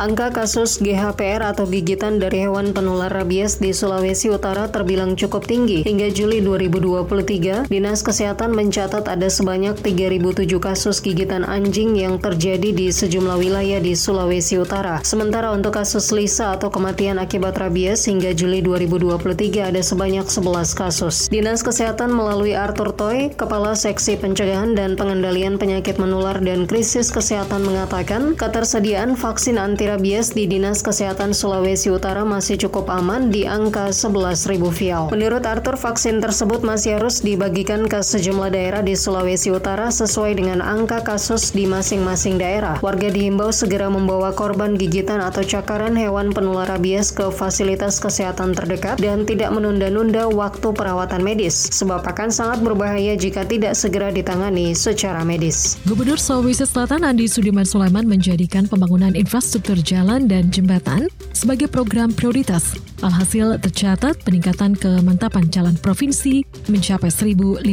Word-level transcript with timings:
Angka 0.00 0.32
kasus 0.32 0.80
GHPR 0.80 1.44
atau 1.44 1.68
gigitan 1.68 2.16
dari 2.16 2.40
hewan 2.48 2.72
penular 2.72 3.12
rabies 3.12 3.60
di 3.60 3.76
Sulawesi 3.76 4.32
Utara 4.32 4.72
terbilang 4.72 5.12
cukup 5.12 5.44
tinggi. 5.44 5.84
Hingga 5.84 6.08
Juli 6.16 6.40
2023, 6.40 7.68
Dinas 7.68 8.00
Kesehatan 8.00 8.56
mencatat 8.56 9.04
ada 9.04 9.28
sebanyak 9.28 9.76
3.007 9.76 10.56
kasus 10.56 11.04
gigitan 11.04 11.44
anjing 11.44 12.00
yang 12.00 12.16
terjadi 12.16 12.72
di 12.72 12.88
sejumlah 12.88 13.36
wilayah 13.44 13.76
di 13.76 13.92
Sulawesi 13.92 14.56
Utara. 14.56 15.04
Sementara 15.04 15.52
untuk 15.52 15.76
kasus 15.76 16.08
lisa 16.16 16.56
atau 16.56 16.72
kematian 16.72 17.20
akibat 17.20 17.60
rabies 17.60 18.08
hingga 18.08 18.32
Juli 18.32 18.64
2023 18.64 19.68
ada 19.68 19.84
sebanyak 19.84 20.24
11 20.24 20.80
kasus. 20.80 21.28
Dinas 21.28 21.60
Kesehatan 21.60 22.08
melalui 22.08 22.56
Arthur 22.56 22.96
Toy, 22.96 23.36
Kepala 23.36 23.76
Seksi 23.76 24.16
Pencegahan 24.16 24.72
dan 24.72 24.96
Pengendalian 24.96 25.60
Penyakit 25.60 26.00
Menular 26.00 26.40
dan 26.40 26.64
Krisis 26.64 27.12
Kesehatan 27.12 27.68
mengatakan 27.68 28.32
ketersediaan 28.40 29.12
vaksin 29.12 29.60
anti 29.60 29.89
rabies 29.90 30.30
di 30.30 30.46
Dinas 30.46 30.86
Kesehatan 30.86 31.34
Sulawesi 31.34 31.90
Utara 31.90 32.22
masih 32.22 32.54
cukup 32.54 32.86
aman 32.86 33.34
di 33.34 33.42
angka 33.42 33.90
11.000 33.90 34.62
vial. 34.70 35.10
Menurut 35.10 35.42
Arthur, 35.42 35.74
vaksin 35.74 36.22
tersebut 36.22 36.62
masih 36.62 37.02
harus 37.02 37.18
dibagikan 37.18 37.90
ke 37.90 37.98
sejumlah 37.98 38.54
daerah 38.54 38.86
di 38.86 38.94
Sulawesi 38.94 39.50
Utara 39.50 39.90
sesuai 39.90 40.38
dengan 40.38 40.62
angka 40.62 41.02
kasus 41.02 41.50
di 41.50 41.66
masing-masing 41.66 42.38
daerah. 42.38 42.78
Warga 42.78 43.10
dihimbau 43.10 43.50
segera 43.50 43.90
membawa 43.90 44.30
korban 44.30 44.78
gigitan 44.78 45.18
atau 45.18 45.42
cakaran 45.42 45.98
hewan 45.98 46.30
penular 46.30 46.70
rabies 46.70 47.10
ke 47.10 47.26
fasilitas 47.34 47.98
kesehatan 47.98 48.54
terdekat 48.54 49.02
dan 49.02 49.26
tidak 49.26 49.50
menunda-nunda 49.50 50.30
waktu 50.30 50.70
perawatan 50.70 51.26
medis, 51.26 51.74
sebab 51.74 52.06
akan 52.06 52.30
sangat 52.30 52.62
berbahaya 52.62 53.18
jika 53.18 53.42
tidak 53.42 53.74
segera 53.74 54.14
ditangani 54.14 54.70
secara 54.78 55.26
medis. 55.26 55.74
Gubernur 55.82 56.22
Sulawesi 56.22 56.62
Selatan 56.62 57.02
Andi 57.02 57.26
Sudirman 57.26 57.66
Sulaiman 57.66 58.06
menjadikan 58.06 58.70
pembangunan 58.70 59.18
infrastruktur 59.18 59.79
jalan 59.82 60.28
dan 60.28 60.48
jembatan 60.48 61.08
sebagai 61.32 61.68
program 61.68 62.12
prioritas. 62.12 62.76
Alhasil 63.00 63.60
tercatat 63.60 64.20
peningkatan 64.24 64.76
kemantapan 64.76 65.48
jalan 65.48 65.76
provinsi 65.80 66.44
mencapai 66.68 67.12
1.500 67.12 67.64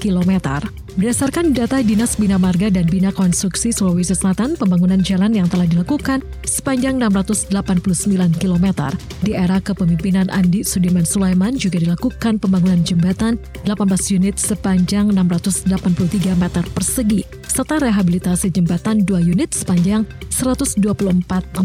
km. 0.00 0.32
Berdasarkan 0.98 1.54
data 1.54 1.78
Dinas 1.78 2.18
Bina 2.18 2.42
Marga 2.42 2.74
dan 2.74 2.82
Bina 2.90 3.14
Konstruksi 3.14 3.70
Sulawesi 3.70 4.18
Selatan, 4.18 4.58
pembangunan 4.58 4.98
jalan 4.98 5.30
yang 5.30 5.46
telah 5.46 5.62
dilakukan 5.62 6.26
sepanjang 6.42 6.98
689 6.98 7.54
km. 8.34 8.66
Di 9.22 9.30
era 9.38 9.62
kepemimpinan 9.62 10.26
Andi 10.26 10.66
Sudirman 10.66 11.06
Sulaiman 11.06 11.54
juga 11.54 11.78
dilakukan 11.78 12.42
pembangunan 12.42 12.82
jembatan 12.82 13.38
18 13.62 13.78
unit 14.18 14.42
sepanjang 14.42 15.14
683 15.14 16.34
meter 16.34 16.66
persegi, 16.74 17.22
serta 17.46 17.78
rehabilitasi 17.78 18.50
jembatan 18.50 19.06
2 19.06 19.22
unit 19.38 19.54
sepanjang 19.54 20.02
124 20.34 20.82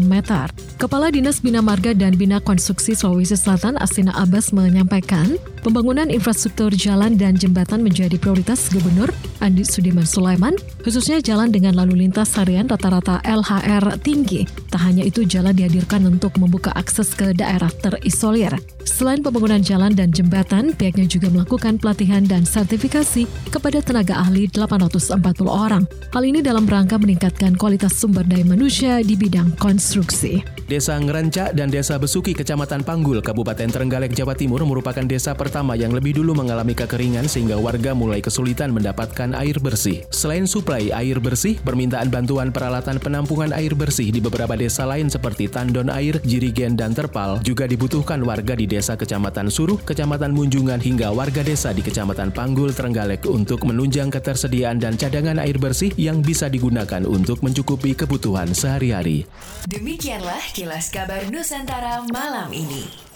meter. 0.06 0.46
Kepala 0.78 1.10
Dinas 1.10 1.42
Bina 1.42 1.58
Marga 1.58 1.90
dan 1.90 2.14
Bina 2.14 2.38
Konstruksi 2.38 2.94
Sulawesi 2.94 3.34
Selatan 3.34 3.82
Asina 3.82 4.14
Abbas 4.14 4.54
menyampaikan, 4.54 5.34
pembangunan 5.66 6.06
infrastruktur 6.06 6.70
jalan 6.70 7.18
dan 7.18 7.34
jembatan 7.34 7.82
menjadi 7.82 8.14
prioritas 8.14 8.70
Gubernur 8.70 9.10
Andi 9.44 9.64
Sudirman 9.64 10.08
Sulaiman, 10.08 10.56
khususnya 10.80 11.20
jalan 11.20 11.52
dengan 11.52 11.76
lalu 11.76 12.06
lintas 12.06 12.32
harian 12.40 12.64
rata-rata 12.64 13.20
LHR 13.24 14.00
tinggi. 14.00 14.48
Tak 14.72 14.80
hanya 14.84 15.04
itu, 15.04 15.24
jalan 15.28 15.52
dihadirkan 15.52 16.04
untuk 16.08 16.36
membuka 16.40 16.72
akses 16.72 17.12
ke 17.12 17.36
daerah 17.36 17.68
terisolir. 17.68 18.56
Selain 18.84 19.24
pembangunan 19.24 19.64
jalan 19.64 19.96
dan 19.96 20.12
jembatan, 20.12 20.76
pihaknya 20.76 21.08
juga 21.08 21.32
melakukan 21.32 21.80
pelatihan 21.80 22.20
dan 22.20 22.44
sertifikasi 22.44 23.24
kepada 23.48 23.80
tenaga 23.80 24.20
ahli 24.20 24.44
840 24.52 25.16
orang. 25.48 25.88
Hal 26.12 26.22
ini 26.22 26.44
dalam 26.44 26.68
rangka 26.68 27.00
meningkatkan 27.00 27.56
kualitas 27.56 27.96
sumber 27.96 28.28
daya 28.28 28.44
manusia 28.44 29.00
di 29.00 29.16
bidang 29.16 29.56
konstruksi. 29.56 30.44
Desa 30.68 30.96
Ngeranca 30.96 31.52
dan 31.52 31.68
Desa 31.72 31.96
Besuki, 31.96 32.36
Kecamatan 32.36 32.84
Panggul, 32.84 33.20
Kabupaten 33.24 33.68
Trenggalek, 33.68 34.12
Jawa 34.12 34.36
Timur 34.36 34.64
merupakan 34.68 35.04
desa 35.04 35.32
pertama 35.36 35.76
yang 35.76 35.92
lebih 35.92 36.20
dulu 36.20 36.36
mengalami 36.36 36.72
kekeringan 36.76 37.28
sehingga 37.28 37.56
warga 37.60 37.92
mulai 37.92 38.20
kesulitan 38.20 38.72
mendapatkan 38.72 39.32
air 39.36 39.60
bersih. 39.60 40.04
Selain 40.12 40.44
suplai 40.44 40.92
air 40.92 41.20
bersih, 41.20 41.56
permintaan 41.60 42.08
bantuan 42.08 42.48
peralatan 42.52 43.00
penampungan 43.00 43.52
air 43.52 43.72
bersih 43.76 44.12
di 44.12 44.20
beberapa 44.20 44.56
desa 44.56 44.84
lain 44.88 45.08
seperti 45.08 45.48
Tandon 45.48 45.92
Air, 45.92 46.20
Jirigen, 46.24 46.76
dan 46.76 46.92
Terpal 46.96 47.40
juga 47.44 47.68
dibutuhkan 47.68 48.20
warga 48.24 48.56
di 48.56 48.64
desa 48.74 48.98
Kecamatan 48.98 49.46
Suruh, 49.54 49.78
Kecamatan 49.78 50.34
Munjungan, 50.34 50.82
hingga 50.82 51.14
warga 51.14 51.46
desa 51.46 51.70
di 51.70 51.86
Kecamatan 51.86 52.34
Panggul, 52.34 52.74
Trenggalek 52.74 53.22
untuk 53.30 53.62
menunjang 53.62 54.10
ketersediaan 54.10 54.82
dan 54.82 54.98
cadangan 54.98 55.38
air 55.38 55.54
bersih 55.62 55.94
yang 55.94 56.18
bisa 56.18 56.50
digunakan 56.50 57.06
untuk 57.06 57.38
mencukupi 57.46 57.94
kebutuhan 57.94 58.50
sehari-hari. 58.50 59.30
Demikianlah 59.70 60.42
kilas 60.50 60.90
kabar 60.90 61.22
Nusantara 61.30 62.02
malam 62.10 62.50
ini. 62.50 63.13